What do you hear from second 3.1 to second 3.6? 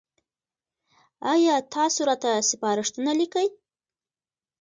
لیکئ؟